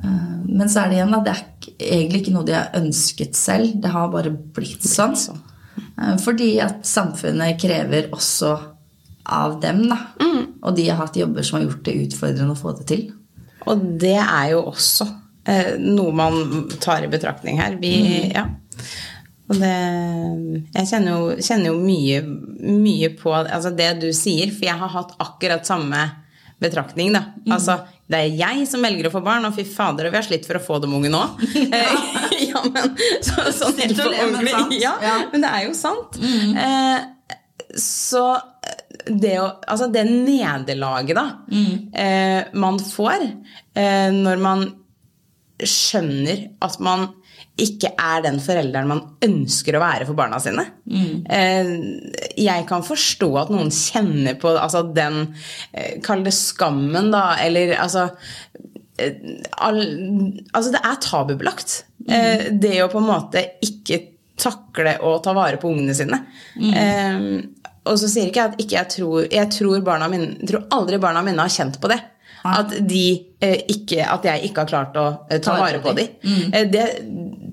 Uh, 0.00 0.40
men 0.46 0.68
så 0.70 0.82
er 0.82 0.90
det 0.90 0.98
igjen 0.98 1.16
at 1.16 1.26
det 1.26 1.36
er 1.36 1.44
egentlig 2.00 2.22
ikke 2.22 2.34
noe 2.34 2.48
de 2.48 2.56
har 2.58 2.76
ønsket 2.78 3.38
selv. 3.38 3.78
Det 3.80 3.94
har 3.94 4.12
bare 4.12 4.32
blitt 4.32 4.84
sånn. 4.86 5.16
Uh, 5.96 6.16
Fordi 6.20 6.52
at 6.64 6.84
samfunnet 6.88 7.60
krever 7.60 8.10
også 8.14 8.52
av 9.30 9.60
dem. 9.62 9.86
Da. 9.90 10.00
Og 10.60 10.76
de 10.76 10.88
har 10.90 11.00
hatt 11.00 11.16
jobber 11.16 11.46
som 11.46 11.58
har 11.58 11.68
gjort 11.68 11.84
det 11.86 11.96
utfordrende 12.04 12.56
å 12.56 12.60
få 12.60 12.74
det 12.78 12.86
til. 12.90 13.06
Og 13.68 13.84
det 14.00 14.16
er 14.18 14.52
jo 14.54 14.64
også 14.70 15.06
eh, 15.48 15.76
noe 15.80 16.12
man 16.16 16.66
tar 16.80 17.04
i 17.04 17.10
betraktning 17.12 17.60
her. 17.60 17.76
Vi, 17.80 17.92
ja. 18.32 18.46
Og 19.50 19.58
det 19.58 19.74
Jeg 20.76 20.88
kjenner 20.92 21.10
jo, 21.10 21.36
kjenner 21.42 21.72
jo 21.72 21.78
mye, 21.82 22.20
mye 22.70 23.10
på 23.18 23.34
altså 23.34 23.72
det 23.74 23.92
du 24.02 24.10
sier, 24.16 24.52
for 24.54 24.68
jeg 24.68 24.80
har 24.80 24.92
hatt 24.94 25.16
akkurat 25.22 25.66
samme 25.68 26.04
betraktning, 26.60 27.12
da. 27.16 27.22
Altså, 27.50 27.78
det 28.10 28.18
er 28.24 28.34
jeg 28.36 28.66
som 28.68 28.82
velger 28.84 29.08
å 29.08 29.12
få 29.14 29.22
barn, 29.24 29.46
og 29.48 29.54
fy 29.56 29.64
fader, 29.64 30.10
vi 30.10 30.18
har 30.18 30.26
slitt 30.26 30.44
for 30.48 30.58
å 30.58 30.62
få 30.64 30.78
dem 30.82 30.92
unge 30.98 31.10
nå. 31.12 31.22
Eh, 31.80 31.94
ja, 32.50 32.60
men 32.66 32.96
så, 33.24 33.46
sånn 33.54 33.78
helt 33.80 33.96
på 33.96 34.08
ordentlig. 34.10 34.54
Ja, 34.82 34.94
Ja. 35.04 35.16
men 35.32 35.44
det 35.44 35.50
er 35.56 35.66
jo 35.68 35.74
sant. 35.78 36.18
Eh, 36.20 36.98
så 37.80 38.24
det 39.06 39.36
å 39.40 39.46
Altså, 39.70 39.86
det 39.92 40.02
nederlaget, 40.10 41.16
da, 41.16 41.24
eh, 41.96 42.50
man 42.58 42.78
får 42.82 43.22
eh, 43.78 44.10
når 44.12 44.42
man 44.42 44.66
skjønner 45.60 46.46
at 46.64 46.78
man 46.80 47.08
ikke 47.60 47.90
er 47.98 48.22
den 48.24 48.38
forelderen 48.42 48.88
man 48.88 49.02
ønsker 49.24 49.76
å 49.76 49.82
være 49.82 50.06
for 50.08 50.18
barna 50.18 50.38
sine. 50.42 50.64
Mm. 50.90 51.26
jeg 52.40 52.66
kan 52.68 52.84
forstå 52.86 53.28
at 53.42 53.52
noen 53.52 53.72
kjenner 53.74 54.38
på 54.40 54.54
altså 54.56 54.84
den 54.96 55.20
eh, 55.72 55.98
Kall 56.04 56.24
det 56.26 56.32
skammen, 56.34 57.10
da, 57.12 57.36
eller 57.42 57.74
altså 57.78 58.08
eh, 58.98 59.18
all, 59.58 59.82
Altså, 60.54 60.72
det 60.74 60.80
er 60.80 61.02
tabubelagt. 61.04 61.76
Mm. 62.00 62.60
det 62.62 62.78
å 62.82 62.88
på 62.90 62.98
en 62.98 63.10
måte 63.10 63.42
ikke 63.62 64.00
takle 64.40 64.96
å 65.04 65.18
ta 65.22 65.34
vare 65.36 65.60
på 65.60 65.68
ungene 65.68 65.94
sine. 65.94 66.22
Eh, 66.56 67.26
og 67.90 67.98
så 68.00 68.08
sier 68.10 68.30
ikke 68.30 68.40
jeg 68.40 68.52
at 68.52 68.62
ikke 68.62 68.76
jeg 68.76 68.92
tror 68.94 69.26
Jeg 69.32 69.50
tror, 69.54 69.76
barna 69.84 70.08
mine, 70.12 70.34
tror 70.46 70.66
aldri 70.76 70.98
barna 71.00 71.22
mine 71.26 71.44
har 71.44 71.52
kjent 71.52 71.80
på 71.80 71.92
det. 71.92 72.00
At, 72.40 72.72
de, 72.88 73.04
eh, 73.44 73.58
ikke, 73.68 74.00
at 74.08 74.24
jeg 74.24 74.48
ikke 74.48 74.62
har 74.62 74.70
klart 74.70 74.94
å 74.96 75.06
eh, 75.28 75.40
ta 75.44 75.58
vare 75.60 75.80
på 75.84 75.92
dem. 75.96 76.14
Eh, 76.54 76.64
det 76.72 76.86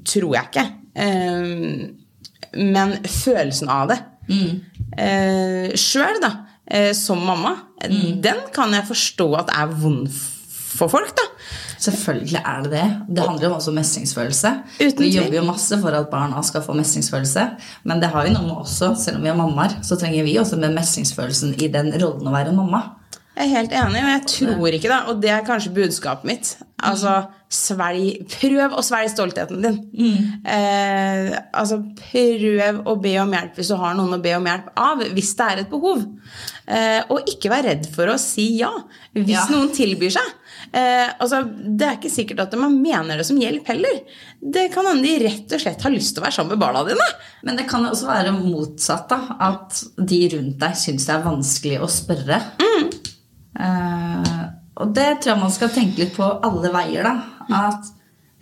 tror 0.07 0.37
jeg 0.37 0.49
ikke. 0.51 0.67
Eh, 0.97 2.57
men 2.57 2.97
følelsen 3.03 3.69
av 3.69 3.91
det 3.91 3.97
mm. 4.31 5.75
sjøl, 5.77 6.19
da, 6.23 6.31
eh, 6.65 6.91
som 6.97 7.21
mamma, 7.27 7.53
den 7.83 8.41
kan 8.55 8.73
jeg 8.73 8.87
forstå 8.87 9.27
at 9.43 9.53
er 9.55 9.71
vond 9.83 10.07
for 10.77 10.91
folk, 10.91 11.13
da. 11.17 11.25
Selvfølgelig 11.77 12.41
er 12.41 12.63
det 12.65 12.71
det. 12.71 12.85
Det 13.17 13.25
handler 13.25 13.47
jo 13.47 13.53
også 13.55 13.71
om 13.71 13.77
mestringsfølelse. 13.77 14.51
Vi 14.97 15.09
jobber 15.13 15.37
jo 15.37 15.45
masse 15.45 15.77
for 15.81 15.93
at 15.93 16.09
barna 16.11 16.41
skal 16.45 16.63
få 16.65 16.73
mestringsfølelse, 16.77 17.43
men 17.89 18.01
det 18.01 18.09
har 18.13 18.27
jo 18.27 18.33
noe 18.33 18.47
med 18.47 18.61
også, 18.63 18.93
selv 18.99 19.19
om 19.19 19.25
vi 19.25 19.31
er 19.31 19.37
mammaer, 19.37 19.77
så 19.85 19.97
trenger 19.99 20.25
vi 20.25 20.37
også 20.41 20.57
med 20.61 20.73
mestringsfølelsen 20.77 21.55
i 21.61 21.69
den 21.73 21.93
rollen 22.01 22.29
å 22.29 22.33
være 22.33 22.55
mamma. 22.57 22.81
Jeg 23.37 23.45
er 23.45 23.53
helt 23.53 23.73
enig, 23.77 23.99
og 24.01 24.09
jeg 24.15 24.21
tror 24.33 24.73
ikke 24.73 24.89
det. 24.89 25.01
Og 25.11 25.19
det 25.21 25.29
er 25.29 25.43
kanskje 25.45 25.73
budskapet 25.75 26.25
mitt. 26.25 26.55
Altså, 26.87 27.11
svelg 27.53 28.25
Prøv 28.29 28.73
å 28.77 28.81
svelge 28.85 29.09
stoltheten 29.13 29.61
din. 29.63 29.77
Eh, 30.45 31.29
altså, 31.57 31.77
prøv 32.01 32.81
å 32.89 32.95
be 33.01 33.13
om 33.21 33.31
hjelp 33.33 33.55
hvis 33.57 33.71
du 33.71 33.77
har 33.79 33.95
noen 33.97 34.17
å 34.17 34.21
be 34.23 34.33
om 34.37 34.49
hjelp 34.49 34.67
av, 34.77 35.03
hvis 35.15 35.31
det 35.39 35.47
er 35.51 35.61
et 35.63 35.69
behov. 35.71 36.03
Eh, 36.67 36.99
og 37.13 37.29
ikke 37.31 37.49
vær 37.53 37.63
redd 37.69 37.87
for 37.93 38.11
å 38.11 38.17
si 38.19 38.49
ja 38.59 38.71
hvis 39.15 39.29
Ja. 39.31 39.45
noen 39.53 39.69
tilbyr 39.73 40.11
seg. 40.17 40.33
Eh, 40.73 41.07
altså, 41.23 41.43
det 41.47 41.87
er 41.87 41.95
ikke 41.97 42.11
sikkert 42.11 42.41
at 42.43 42.57
man 42.59 42.75
mener 42.81 43.17
det 43.21 43.25
som 43.29 43.37
hjelp 43.39 43.69
heller. 43.71 44.01
Det 44.41 44.67
kan 44.73 44.85
hende 44.89 45.03
de 45.07 45.15
rett 45.25 45.53
og 45.55 45.61
slett 45.63 45.81
har 45.87 45.93
lyst 45.93 46.13
til 46.15 46.21
å 46.23 46.25
være 46.27 46.37
sammen 46.41 46.57
med 46.57 46.59
barna 46.65 46.83
dine. 46.89 47.07
Men 47.47 47.55
det 47.61 47.67
kan 47.69 47.85
også 47.87 48.09
være 48.09 48.33
motsatt, 48.35 49.07
da. 49.09 49.21
At 49.39 49.83
de 49.97 50.21
rundt 50.35 50.59
deg 50.59 50.75
syns 50.77 51.05
det 51.07 51.15
er 51.15 51.23
vanskelig 51.25 51.79
å 51.85 51.89
spørre. 51.89 52.41
Eh, 52.61 52.86
og 54.77 54.93
det 54.93 55.07
tror 55.21 55.33
jeg 55.33 55.41
man 55.41 55.53
skal 55.53 55.71
tenke 55.73 56.03
litt 56.03 56.15
på 56.17 56.25
alle 56.25 56.71
veier, 56.73 57.07
da. 57.07 57.13
At, 57.57 57.91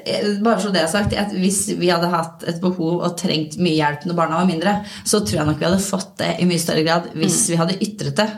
eh, 0.04 0.28
bare 0.44 0.60
så 0.64 0.72
det 0.74 0.82
er 0.82 0.92
sagt, 0.92 1.14
at 1.14 1.32
Hvis 1.32 1.68
vi 1.80 1.92
hadde 1.92 2.12
hatt 2.12 2.44
et 2.48 2.62
behov 2.62 3.02
og 3.02 3.18
trengt 3.20 3.58
mye 3.62 3.78
hjelp 3.78 4.06
når 4.06 4.18
barna 4.18 4.40
var 4.42 4.50
mindre, 4.50 4.78
så 5.06 5.22
tror 5.22 5.42
jeg 5.42 5.50
nok 5.50 5.62
vi 5.62 5.68
hadde 5.70 5.84
fått 5.84 6.18
det 6.20 6.32
i 6.40 6.48
mye 6.50 6.62
større 6.62 6.84
grad 6.88 7.12
hvis 7.16 7.46
vi 7.52 7.60
hadde 7.60 7.80
ytret 7.80 8.20
det. 8.20 8.30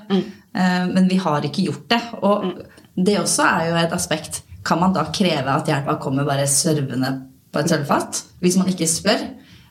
Eh, 0.58 0.84
men 0.92 1.08
vi 1.10 1.18
har 1.22 1.46
ikke 1.46 1.66
gjort 1.70 1.88
det. 1.90 2.02
Og 2.22 2.52
det 2.98 3.18
også 3.22 3.48
er 3.48 3.72
jo 3.72 3.80
et 3.82 3.98
aspekt. 3.98 4.44
Kan 4.66 4.82
man 4.84 4.94
da 4.94 5.08
kreve 5.14 5.54
at 5.54 5.70
hjelpa 5.70 5.98
kommer 6.02 6.28
bare 6.28 6.48
servende 6.52 7.14
på 7.54 7.62
et 7.62 7.72
sølvfat? 7.72 8.24
Hvis 8.44 8.58
man 8.60 8.70
ikke 8.70 8.90
spør? 8.90 9.26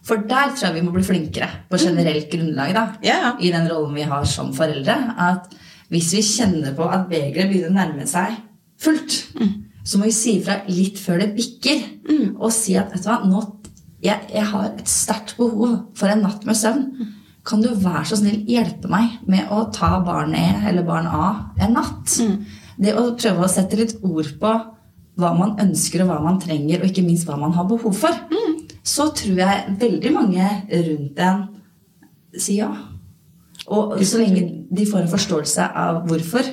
For 0.07 0.23
der 0.23 0.53
tror 0.55 0.69
jeg 0.69 0.77
vi 0.77 0.85
må 0.87 0.93
bli 0.95 1.03
flinkere 1.03 1.49
på 1.71 1.81
generelt 1.83 2.29
grunnlag 2.31 2.75
da, 2.77 2.85
ja. 3.03 3.33
i 3.43 3.51
den 3.51 3.67
rollen 3.67 3.97
vi 3.97 4.05
har 4.07 4.27
som 4.31 4.53
foreldre. 4.55 4.95
At 5.19 5.51
hvis 5.93 6.13
vi 6.17 6.23
kjenner 6.25 6.75
på 6.77 6.87
at 6.91 7.07
begeret 7.11 7.51
begynner 7.51 7.71
å 7.71 7.77
nærme 7.77 8.07
seg 8.11 8.41
fullt, 8.83 9.21
så 9.87 9.99
må 10.01 10.09
vi 10.09 10.15
si 10.17 10.39
ifra 10.41 10.59
litt 10.67 10.99
før 10.99 11.23
det 11.23 11.35
bikker. 11.37 11.85
Og 12.37 12.51
si 12.55 12.75
at 12.79 12.91
vet 12.95 13.05
du 13.05 13.11
hva, 13.11 13.21
nå, 13.27 13.43
jeg, 14.03 14.19
jeg 14.35 14.47
har 14.51 14.67
et 14.73 14.91
sterkt 14.91 15.37
behov 15.39 15.77
for 15.97 16.11
en 16.11 16.25
natt 16.27 16.43
med 16.47 16.59
søvn. 16.59 16.89
Kan 17.47 17.63
du 17.63 17.69
være 17.71 18.05
så 18.11 18.19
snill 18.19 18.41
hjelpe 18.51 18.91
meg 18.91 19.21
med 19.31 19.47
å 19.55 19.69
ta 19.75 20.01
barn 20.03 20.35
E 20.35 20.47
eller 20.67 20.83
barn 20.87 21.07
A 21.07 21.29
en 21.63 21.77
natt? 21.79 22.17
Det 22.77 22.93
å 22.99 23.13
prøve 23.17 23.47
å 23.47 23.49
sette 23.49 23.79
litt 23.79 23.95
ord 24.03 24.33
på 24.41 24.55
hva 25.17 25.31
man 25.33 25.55
ønsker 25.63 26.03
og 26.03 26.11
hva 26.11 26.19
man 26.21 26.41
trenger, 26.43 26.83
og 26.83 26.91
ikke 26.91 27.07
minst 27.07 27.25
hva 27.29 27.39
man 27.41 27.55
har 27.57 27.65
behov 27.71 27.95
for, 27.97 28.19
så 28.85 29.07
tror 29.17 29.39
jeg 29.39 29.77
veldig 29.81 30.13
mange 30.13 30.51
rundt 30.75 31.23
en 31.25 31.47
sier 32.37 32.67
ja. 32.67 32.75
Og 33.67 33.99
så 34.07 34.21
lenge 34.21 34.47
de 34.71 34.87
får 34.87 35.05
en 35.05 35.11
forståelse 35.11 35.67
av 35.75 36.05
hvorfor. 36.07 36.47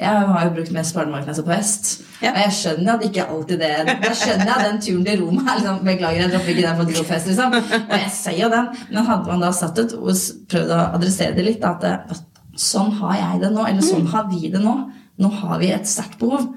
Jeg 0.00 0.22
har 0.30 0.44
jo 0.46 0.52
brukt 0.54 0.70
mest 0.72 0.94
barnemarknadser 0.94 1.44
på 1.46 1.50
hest. 1.50 1.88
Ja. 2.22 2.30
Og 2.30 2.38
jeg 2.44 2.54
skjønner 2.54 2.92
at 2.94 3.04
ikke 3.08 3.24
alltid 3.26 3.58
det 3.58 3.70
Da 3.88 4.12
skjønner 4.14 4.46
jeg 4.46 4.54
at 4.54 4.66
den 4.68 4.78
turen 4.84 5.04
til 5.08 5.22
Roma 5.24 5.56
liksom, 5.56 5.80
Beklager, 5.86 6.20
jeg 6.20 6.30
dropper 6.30 6.52
ikke 6.54 6.66
den 6.68 6.78
på 7.08 7.14
hest, 7.14 7.30
liksom. 7.30 7.56
Og 7.80 7.96
jeg 7.96 8.12
ser 8.14 8.38
jo 8.38 8.50
den. 8.52 8.70
Men 8.92 9.08
hadde 9.08 9.32
man 9.32 9.44
da 9.44 9.50
satt 9.56 9.82
ut 9.82 9.96
og 9.98 10.22
prøvd 10.52 10.72
å 10.76 10.80
adressere 11.00 11.34
det 11.36 11.46
litt, 11.48 11.66
at 11.66 11.84
at, 11.90 12.24
sånn 12.60 12.94
har 13.00 13.18
jeg 13.18 13.42
det 13.42 13.52
nå, 13.54 13.66
eller 13.66 13.86
sånn 13.86 14.08
har 14.14 14.30
vi 14.30 14.50
det 14.52 14.62
nå. 14.62 14.76
Nå 15.20 15.34
har 15.42 15.60
vi 15.60 15.74
et 15.74 15.90
sterkt 15.90 16.18
behov. 16.22 16.48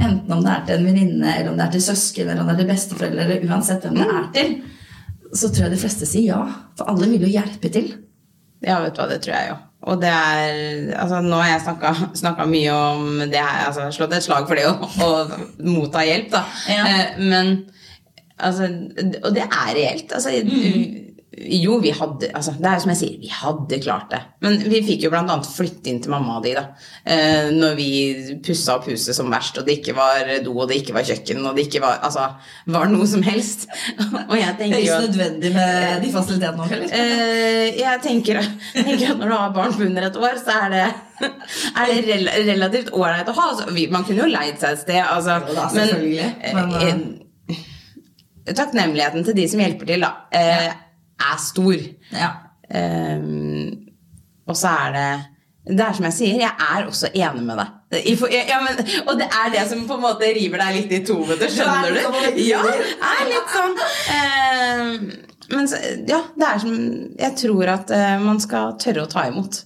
Enten 0.00 0.34
om 0.34 0.42
det 0.42 0.52
er 0.52 0.62
til 0.66 0.80
en 0.80 0.86
venninne, 0.88 1.34
eller 1.36 1.52
om 1.52 1.58
det 1.58 1.66
er 1.68 1.74
til 1.76 1.84
søsken, 1.84 2.28
eller 2.28 2.42
om 2.42 2.48
det 2.48 2.56
er 2.56 2.62
til 2.62 2.72
besteforeldre, 2.72 3.26
eller 3.26 3.50
uansett 3.50 3.84
hvem 3.86 3.98
det 4.00 4.08
er 4.08 4.30
til, 4.36 4.54
så 5.32 5.48
tror 5.48 5.68
jeg 5.68 5.74
de 5.76 5.82
fleste 5.84 6.08
sier 6.08 6.32
ja. 6.32 6.40
For 6.78 6.90
alle 6.90 7.10
vil 7.12 7.26
jo 7.28 7.36
hjelpe 7.38 7.70
til. 7.72 7.92
Ja, 8.62 8.78
vet 8.84 8.96
du 8.96 9.02
hva, 9.02 9.10
det 9.10 9.20
tror 9.24 9.34
jeg 9.36 9.50
jo. 9.52 9.58
Og 9.82 9.98
det 9.98 10.10
er 10.10 10.92
Altså, 10.94 11.20
nå 11.24 11.38
har 11.42 11.48
jeg 11.56 12.10
snakka 12.20 12.46
mye 12.46 12.74
om 12.74 13.22
det 13.32 13.40
her, 13.40 13.66
altså 13.66 13.88
slått 13.94 14.14
et 14.14 14.24
slag 14.24 14.46
for 14.46 14.58
det 14.58 14.66
å, 14.70 15.12
motta 15.66 16.04
hjelp, 16.06 16.30
da. 16.34 16.44
Ja. 16.70 16.84
Eh, 16.86 17.22
men 17.22 17.52
altså 18.38 18.68
Og 19.22 19.32
det 19.34 19.46
er 19.48 19.74
reelt. 19.76 20.14
Altså, 20.14 20.34
jo, 21.32 21.78
vi 21.80 21.90
hadde 21.96 22.28
altså, 22.36 22.52
Det 22.58 22.66
er 22.68 22.76
jo 22.76 22.82
som 22.84 22.90
jeg 22.92 22.98
sier, 22.98 23.12
vi 23.22 23.30
hadde 23.32 23.78
klart 23.80 24.10
det. 24.12 24.20
Men 24.44 24.58
vi 24.68 24.82
fikk 24.84 25.06
jo 25.06 25.12
annet 25.16 25.48
flytte 25.48 25.88
inn 25.88 26.00
til 26.04 26.12
mamma 26.12 26.36
og 26.36 26.44
de, 26.44 26.52
da. 26.58 26.64
Eh, 27.08 27.48
når 27.54 27.76
vi 27.78 27.88
pussa 28.44 28.76
opp 28.76 28.90
huset 28.90 29.16
som 29.16 29.32
verst, 29.32 29.56
og 29.56 29.64
det 29.64 29.78
ikke 29.78 29.94
var 29.96 30.28
do, 30.44 30.52
og 30.52 30.68
det 30.68 30.82
ikke 30.82 30.96
var 30.96 31.06
kjøkken, 31.08 31.40
og 31.48 31.56
det 31.56 31.66
ikke 31.68 31.82
var 31.84 32.02
Altså, 32.02 32.26
var 32.74 32.90
noe 32.92 33.06
som 33.08 33.24
helst. 33.24 33.64
og 34.30 34.36
jeg 34.36 34.58
tenker 34.60 34.84
jo 34.84 34.98
at 34.98 35.08
nødvendig 35.08 35.54
med 35.56 36.04
de 36.04 36.12
fasilitetene 36.12 36.60
nå, 36.60 36.68
eller? 36.76 36.94
Eh, 37.00 37.80
jeg 37.80 38.04
tenker, 38.04 38.42
tenker 38.76 39.14
at 39.14 39.24
når 39.24 39.32
du 39.32 39.36
har 39.38 39.56
barn 39.56 39.74
på 39.78 39.88
under 39.88 40.10
et 40.10 40.20
år, 40.20 40.38
så 40.42 40.58
er 40.66 40.76
det, 40.76 40.84
er 41.72 41.92
det 41.94 41.98
rel 42.10 42.30
relativt 42.52 42.92
ålreit 42.92 43.32
å 43.32 43.38
ha. 43.40 43.48
Altså, 43.54 43.72
vi, 43.72 43.88
man 43.92 44.04
kunne 44.04 44.26
jo 44.26 44.30
leid 44.30 44.60
seg 44.60 44.76
et 44.76 44.84
sted, 44.84 45.00
altså, 45.00 45.40
Jo 45.48 45.56
da, 45.56 45.68
selvfølgelig, 45.78 46.30
men, 46.52 46.72
eh, 46.76 46.88
eh, 46.92 47.18
Takknemligheten 48.52 49.22
til 49.22 49.36
de 49.38 49.44
som 49.48 49.60
hjelper 49.62 49.94
til, 49.94 50.02
da, 50.02 50.16
eh, 50.34 50.72
er 51.30 51.38
stor. 51.42 51.84
Ja. 52.12 52.32
Um, 52.72 53.92
og 54.48 54.56
så 54.58 54.72
er 54.86 54.96
det 54.96 55.10
det 55.62 55.78
er 55.78 55.94
som 55.94 56.06
jeg 56.08 56.14
sier, 56.16 56.38
jeg 56.42 56.50
er 56.74 56.86
også 56.88 57.12
enig 57.14 57.42
med 57.46 57.60
deg. 57.60 57.74
Ja, 58.32 58.56
men, 58.64 58.80
og 59.06 59.18
det 59.20 59.28
er 59.30 59.52
det 59.52 59.66
som 59.70 59.84
på 59.86 59.94
en 59.94 60.02
måte 60.02 60.30
river 60.34 60.58
deg 60.58 60.78
litt 60.80 60.94
i 60.96 61.02
to, 61.06 61.20
vet 61.28 61.38
du. 61.38 61.46
Skjønner 61.54 61.92
du? 61.94 62.40
Ja, 62.42 62.62
er 62.66 63.28
litt 63.28 63.52
sånn. 63.52 63.76
Uh, 64.08 65.28
men 65.52 65.68
ja, 66.08 66.18
det 66.38 66.48
er 66.48 66.62
som 66.62 66.74
Jeg 67.18 67.36
tror 67.38 67.70
at 67.76 67.92
uh, 67.92 68.16
man 68.24 68.40
skal 68.42 68.74
tørre 68.82 69.04
å 69.04 69.12
ta 69.12 69.28
imot. 69.30 69.60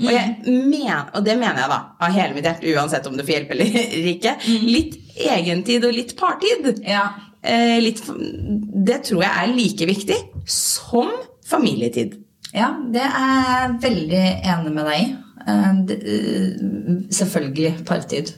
Og, 0.00 0.08
jeg 0.08 0.38
men, 0.46 1.10
og 1.12 1.20
det 1.26 1.34
mener 1.36 1.60
jeg 1.60 1.68
da 1.74 1.80
av 2.00 2.14
hele 2.16 2.32
mitt 2.36 2.48
hjerte, 2.48 2.72
uansett 2.72 3.06
om 3.10 3.18
du 3.18 3.24
får 3.26 3.34
hjelp 3.34 3.52
eller 3.52 3.76
ikke. 4.14 4.34
Litt 4.64 4.96
egentid 5.20 5.84
og 5.84 5.92
litt 5.98 6.16
partid. 6.16 6.70
Ja. 6.86 7.10
Eh, 7.42 7.78
litt, 7.82 8.02
det 8.86 9.00
tror 9.08 9.22
jeg 9.24 9.32
er 9.42 9.54
like 9.56 9.86
viktig 9.88 10.18
som 10.46 11.10
familietid. 11.48 12.18
Ja, 12.54 12.68
det 12.92 13.02
er 13.02 13.40
jeg 13.48 13.78
veldig 13.82 14.24
enig 14.52 14.72
med 14.76 14.86
deg 14.86 15.00
i. 15.00 15.08
Eh, 15.42 15.70
eh, 15.96 17.00
Selvfølgelig 17.12 17.72
partid. 17.88 18.30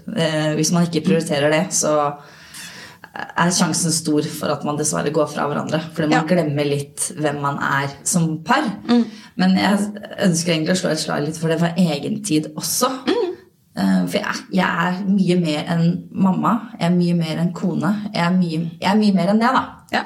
Hvis 0.57 0.73
man 0.73 0.87
ikke 0.89 1.05
prioriterer 1.09 1.51
det, 1.53 1.67
så 1.77 2.15
er 3.15 3.51
sjansen 3.55 3.93
stor 3.95 4.23
for 4.27 4.51
at 4.51 4.65
man 4.67 4.79
dessverre 4.79 5.13
går 5.15 5.29
fra 5.31 5.45
hverandre. 5.47 5.79
Fordi 5.95 6.09
man 6.09 6.25
Ja. 6.25 6.35
glemmer 6.35 6.65
litt 6.67 7.13
hvem 7.19 7.41
man 7.43 7.59
er 7.63 7.93
som 8.03 8.39
par. 8.43 8.65
Men 9.37 9.55
jeg 9.57 9.79
ønsker 10.25 10.53
egentlig 10.55 10.75
å 10.75 10.81
slå 10.81 10.91
et 10.91 10.99
slag 10.99 11.25
litt 11.27 11.37
for 11.39 11.49
det 11.49 11.59
for 11.61 11.75
egentid 11.77 12.49
også. 12.57 12.91
Eh, 13.07 13.14
For 13.75 14.15
jeg, 14.21 14.43
jeg 14.55 14.87
er 14.87 15.01
mye 15.09 15.37
mer 15.41 15.71
enn 15.75 15.87
mamma. 16.15 16.53
Jeg 16.79 16.87
er 16.87 16.95
mye 16.95 17.15
mer 17.19 17.41
enn 17.43 17.53
kone. 17.57 17.91
Jeg 18.13 18.23
er 18.23 18.37
mye, 18.37 18.61
jeg 18.79 18.91
er 18.93 19.01
mye 19.01 19.17
mer 19.17 19.33
enn 19.33 19.43
det, 19.43 19.51
da. 19.57 19.63
Ja. 19.91 20.03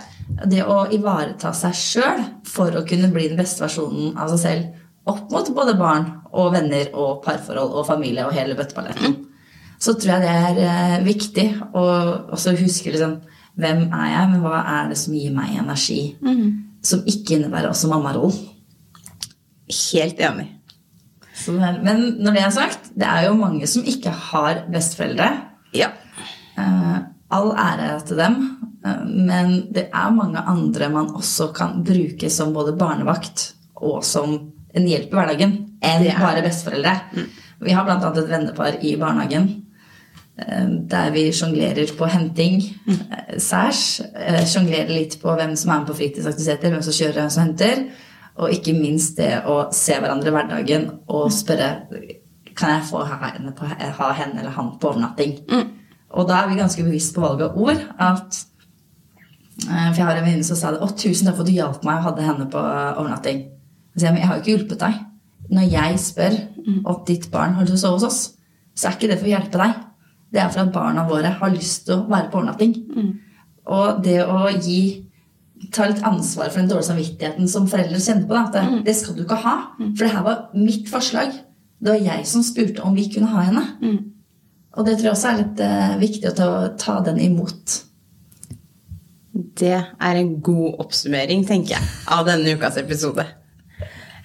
Det 0.49 0.63
å 0.65 0.79
ivareta 0.95 1.53
seg 1.57 1.77
sjøl 1.77 2.23
for 2.49 2.73
å 2.77 2.85
kunne 2.89 3.11
bli 3.13 3.27
den 3.29 3.41
beste 3.41 3.67
versjonen 3.67 4.17
av 4.17 4.33
seg 4.33 4.41
selv 4.45 4.79
opp 5.09 5.31
mot 5.33 5.49
både 5.57 5.75
barn 5.79 6.07
og 6.37 6.53
venner 6.53 6.91
og 6.97 7.23
parforhold 7.25 7.77
og 7.81 7.87
familie 7.89 8.27
og 8.27 8.37
hele 8.37 8.57
bøtteballetten. 8.59 9.17
så 9.81 9.95
tror 9.95 10.17
jeg 10.17 10.25
det 10.25 10.35
er 10.35 10.61
eh, 10.67 11.07
viktig 11.07 11.47
å 11.73 11.85
også 12.35 12.57
huske 12.59 12.93
liksom, 12.93 13.19
hvem 13.59 13.87
er 13.87 14.11
jeg, 14.13 14.31
men 14.33 14.45
hva 14.45 14.61
er 14.77 14.93
det 14.93 14.99
som 15.01 15.17
gir 15.17 15.33
meg 15.35 15.57
energi? 15.59 16.01
Som 16.85 17.03
ikke 17.11 17.39
innebærer 17.39 17.73
også 17.73 17.91
mammarollen. 17.91 18.37
Helt 19.69 20.21
enig. 20.25 20.47
Men 21.47 22.03
når 22.19 22.35
det 22.35 22.43
er 22.43 22.55
sagt, 22.55 22.91
det 22.99 23.07
er 23.07 23.29
jo 23.29 23.37
mange 23.39 23.67
som 23.71 23.87
ikke 23.87 24.11
har 24.11 24.65
besteforeldre. 24.73 25.29
Ja. 25.77 25.93
Eh, 26.59 26.99
all 27.35 27.53
ære 27.53 28.01
til 28.09 28.21
dem, 28.21 28.37
eh, 28.85 29.05
men 29.07 29.55
det 29.75 29.89
er 29.93 30.11
mange 30.15 30.39
andre 30.39 30.89
man 30.89 31.11
også 31.15 31.53
kan 31.57 31.85
bruke 31.85 32.31
som 32.31 32.55
både 32.55 32.77
barnevakt 32.79 33.53
og 33.77 34.05
som 34.05 34.39
en 34.75 34.89
hjelp 34.89 35.13
i 35.13 35.17
hverdagen 35.17 35.55
enn 35.85 36.09
bare 36.19 36.43
besteforeldre. 36.43 36.95
Mm. 37.15 37.29
Vi 37.61 37.75
har 37.75 37.87
bl.a. 37.87 38.11
et 38.11 38.31
vennepar 38.31 38.79
i 38.83 38.97
barnehagen 38.97 39.49
eh, 40.41 40.67
der 40.91 41.13
vi 41.15 41.29
sjonglerer 41.33 41.95
på 41.99 42.09
henting 42.11 42.63
eh, 42.89 43.39
særs. 43.39 44.01
Sjonglerer 44.49 44.91
litt 44.91 45.19
på 45.23 45.35
hvem 45.37 45.57
som 45.57 45.75
er 45.75 45.83
med 45.83 45.93
på 45.93 45.99
fritidsaktiviteter, 46.01 46.73
hvem 46.73 46.85
som 46.87 46.97
kjører, 46.97 47.21
hvem 47.21 47.33
som 47.35 47.47
henter. 47.47 47.89
Og 48.39 48.55
ikke 48.55 48.77
minst 48.77 49.19
det 49.19 49.43
å 49.51 49.65
se 49.75 49.97
hverandre 49.99 50.31
i 50.31 50.35
hverdagen 50.35 50.89
og 51.11 51.33
spørre 51.35 51.73
kan 52.59 52.75
jeg 52.75 52.87
få 52.89 53.05
ha 53.07 53.19
henne, 53.23 53.53
på, 53.55 53.67
ha 53.67 54.13
henne 54.19 54.41
eller 54.41 54.55
han 54.55 54.73
på 54.81 54.91
overnatting. 54.91 55.37
Og 56.19 56.27
da 56.29 56.41
er 56.41 56.49
vi 56.51 56.59
ganske 56.59 56.85
bevisst 56.87 57.15
på 57.15 57.23
valg 57.23 57.43
av 57.45 57.59
ord. 57.59 57.83
At, 57.99 58.41
eh, 59.63 59.91
for 59.91 60.01
jeg 60.01 60.07
har 60.07 60.17
en 60.17 60.25
venninne 60.25 60.47
som 60.47 60.57
sa 60.57 60.73
det. 60.73 60.81
'Å, 60.81 60.97
tusen 60.97 61.27
takk 61.27 61.37
for 61.37 61.47
at 61.47 61.51
du 61.51 61.55
hjalp 61.55 61.85
meg 61.85 61.99
og 61.99 62.07
hadde 62.09 62.27
henne 62.27 62.49
på 62.51 62.59
overnatting'. 62.59 63.45
Jeg 63.95 64.03
jeg, 64.03 64.13
men 64.13 64.21
jeg 64.23 64.29
har 64.29 64.37
jo 64.37 64.43
ikke 64.43 64.57
hjulpet 64.57 64.81
deg. 64.81 64.95
Når 65.51 65.71
jeg 65.73 65.99
spør 65.99 66.35
om 66.85 67.05
ditt 67.07 67.31
barn 67.31 67.55
har 67.55 67.63
lyst 67.63 67.73
til 67.73 67.79
å 67.79 67.85
sove 67.85 67.99
hos 67.99 68.05
oss, 68.05 68.35
så 68.77 68.89
er 68.89 68.93
ikke 68.93 69.09
det 69.09 69.19
for 69.19 69.27
å 69.27 69.35
hjelpe 69.35 69.59
deg. 69.59 69.75
Det 70.33 70.41
er 70.41 70.49
for 70.49 70.61
at 70.61 70.73
barna 70.73 71.09
våre 71.09 71.31
har 71.41 71.51
lyst 71.51 71.87
til 71.87 71.95
å 71.95 72.09
være 72.09 72.31
på 72.31 72.39
overnatting. 72.39 72.75
Og 73.67 74.03
det 74.05 74.21
å 74.25 74.49
gi 74.61 75.08
ta 75.75 75.89
litt 75.91 76.05
ansvar 76.07 76.51
for 76.51 76.61
den 76.61 76.71
dårlige 76.71 76.91
samvittigheten 76.91 77.49
som 77.51 77.67
foreldre 77.71 78.01
kjenner 78.01 78.29
på. 78.29 78.37
Da, 78.37 78.45
at 78.47 78.55
det, 78.57 78.85
det 78.87 78.97
skal 78.99 79.17
du 79.17 79.25
ikke 79.25 79.41
ha. 79.43 79.57
For 79.81 80.05
det 80.05 80.13
her 80.15 80.27
var 80.27 80.45
mitt 80.55 80.89
forslag. 80.91 81.35
Det 81.79 81.93
var 81.95 82.01
jeg 82.03 82.27
som 82.27 82.43
spurte 82.47 82.83
om 82.87 82.97
vi 82.97 83.09
kunne 83.13 83.31
ha 83.33 83.45
henne. 83.49 83.65
Og 84.79 84.87
det 84.87 84.99
tror 84.99 85.11
jeg 85.11 85.17
også 85.17 85.29
er 85.31 85.41
litt 85.43 85.61
eh, 85.65 85.97
viktig 85.99 86.31
å 86.31 86.37
ta, 86.39 86.49
ta 86.79 86.99
den 87.07 87.19
imot. 87.23 87.81
Det 89.59 89.75
er 89.75 90.19
en 90.19 90.33
god 90.43 90.85
oppsummering, 90.85 91.45
tenker 91.47 91.77
jeg, 91.77 91.91
av 92.15 92.27
denne 92.27 92.55
ukas 92.55 92.79
episode. 92.79 93.25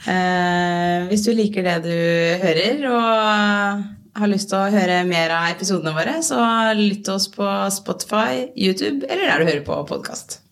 Eh, 0.04 1.08
hvis 1.10 1.26
du 1.26 1.32
liker 1.34 1.66
det 1.66 1.78
du 1.86 1.98
hører 2.44 2.86
og 2.92 3.84
har 4.20 4.30
lyst 4.30 4.52
til 4.52 4.60
å 4.60 4.72
høre 4.74 5.02
mer 5.10 5.34
av 5.34 5.50
episodene 5.56 5.96
våre, 5.96 6.20
så 6.26 6.38
lytt 6.78 7.06
til 7.08 7.18
oss 7.18 7.30
på 7.34 7.50
Spotify, 7.74 8.50
YouTube 8.54 9.08
eller 9.08 9.30
der 9.30 9.42
du 9.42 9.50
hører 9.50 9.66
på 9.66 9.80
podkast. 9.90 10.43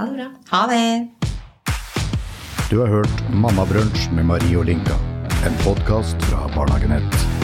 Ha 0.00 0.06
det 0.06 0.12
bra. 0.12 0.26
Ha 0.50 0.66
det! 0.66 1.08
Du 2.70 2.78
har 2.78 2.86
hørt 2.88 3.34
Mammabrunsj 3.34 4.06
med 4.16 4.24
Marie 4.24 4.56
og 4.56 4.64
Linka. 4.64 4.96
En 5.44 5.58
podkast 5.60 6.16
fra 6.24 6.46
Barnehagenett. 6.54 7.39